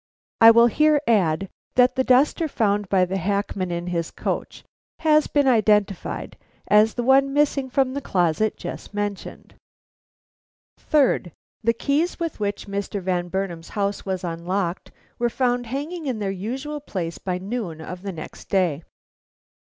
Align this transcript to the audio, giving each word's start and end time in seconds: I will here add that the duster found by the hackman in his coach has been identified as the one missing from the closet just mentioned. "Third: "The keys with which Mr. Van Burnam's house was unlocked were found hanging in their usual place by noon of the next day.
I 0.41 0.49
will 0.49 0.65
here 0.65 0.99
add 1.05 1.47
that 1.75 1.93
the 1.93 2.03
duster 2.03 2.47
found 2.47 2.89
by 2.89 3.05
the 3.05 3.17
hackman 3.17 3.69
in 3.69 3.85
his 3.85 4.09
coach 4.09 4.63
has 5.01 5.27
been 5.27 5.47
identified 5.47 6.37
as 6.67 6.95
the 6.95 7.03
one 7.03 7.33
missing 7.33 7.69
from 7.69 7.93
the 7.93 8.01
closet 8.01 8.57
just 8.57 8.95
mentioned. 8.95 9.53
"Third: 10.79 11.31
"The 11.63 11.73
keys 11.73 12.19
with 12.19 12.39
which 12.39 12.65
Mr. 12.65 12.99
Van 12.99 13.27
Burnam's 13.27 13.69
house 13.77 14.03
was 14.03 14.23
unlocked 14.23 14.89
were 15.19 15.29
found 15.29 15.67
hanging 15.67 16.07
in 16.07 16.17
their 16.17 16.31
usual 16.31 16.79
place 16.81 17.19
by 17.19 17.37
noon 17.37 17.79
of 17.79 18.01
the 18.01 18.11
next 18.11 18.49
day. 18.49 18.81